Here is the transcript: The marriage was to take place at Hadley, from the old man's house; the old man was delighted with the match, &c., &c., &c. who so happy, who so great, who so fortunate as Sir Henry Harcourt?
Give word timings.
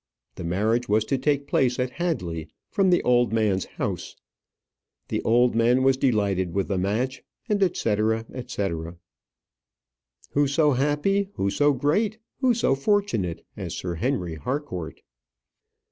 The 0.33 0.43
marriage 0.43 0.89
was 0.89 1.05
to 1.05 1.17
take 1.19 1.45
place 1.45 1.77
at 1.77 1.91
Hadley, 1.91 2.47
from 2.71 2.89
the 2.89 3.03
old 3.03 3.31
man's 3.31 3.65
house; 3.65 4.15
the 5.09 5.21
old 5.21 5.53
man 5.53 5.83
was 5.83 5.95
delighted 5.95 6.55
with 6.55 6.69
the 6.69 6.79
match, 6.79 7.21
&c., 7.47 7.59
&c., 7.71 8.47
&c. 8.47 8.67
who 10.31 10.47
so 10.47 10.71
happy, 10.71 11.29
who 11.35 11.51
so 11.51 11.73
great, 11.73 12.17
who 12.39 12.55
so 12.55 12.73
fortunate 12.73 13.45
as 13.55 13.75
Sir 13.75 13.93
Henry 13.93 14.33
Harcourt? 14.33 15.01